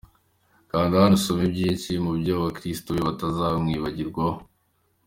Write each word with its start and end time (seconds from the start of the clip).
Kanda 0.71 1.01
hano 1.03 1.15
usome 1.19 1.45
byinshi 1.53 1.89
mu 2.03 2.11
byo 2.19 2.31
abakirisitu 2.39 2.89
be 2.91 3.01
batazamwibagirwaho. 3.07 4.39